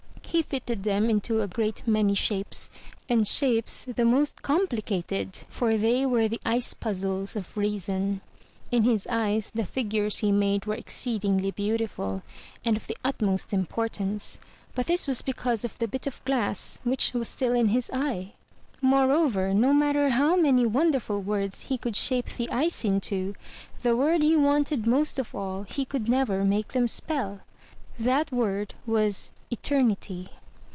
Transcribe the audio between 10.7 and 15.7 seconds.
exceedingly beautiful, and of the utmost importance; but this was because